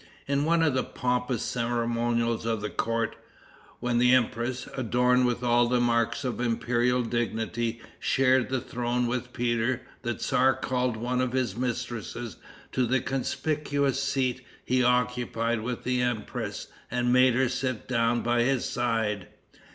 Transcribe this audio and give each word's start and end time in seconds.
In 0.27 0.45
one 0.45 0.63
of 0.63 0.73
the 0.73 0.83
pompous 0.83 1.43
ceremonials 1.43 2.43
of 2.43 2.61
the 2.61 2.71
court, 2.71 3.15
when 3.79 3.99
the 3.99 4.15
empress, 4.15 4.67
adorned 4.75 5.27
with 5.27 5.43
all 5.43 5.67
the 5.67 5.79
marks 5.79 6.23
of 6.23 6.41
imperial 6.41 7.03
dignity, 7.03 7.81
shared 7.99 8.49
the 8.49 8.61
throne 8.61 9.05
with 9.05 9.31
Peter, 9.31 9.83
the 10.01 10.15
tzar 10.15 10.55
called 10.55 10.97
one 10.97 11.21
of 11.21 11.33
his 11.33 11.55
mistresses 11.55 12.37
to 12.71 12.87
the 12.87 12.99
conspicuous 12.99 14.01
seat 14.01 14.41
he 14.65 14.81
occupied 14.83 15.61
with 15.61 15.83
the 15.83 16.01
empress, 16.01 16.69
and 16.89 17.13
made 17.13 17.35
her 17.35 17.47
sit 17.47 17.87
down 17.87 18.21
by 18.21 18.41
his 18.41 18.65
side. 18.65 19.27